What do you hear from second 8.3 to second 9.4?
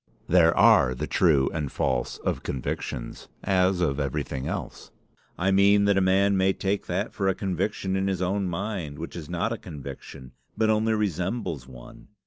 mind which is